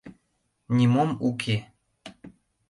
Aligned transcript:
—Нимом 0.75 1.09
уке... 1.27 1.57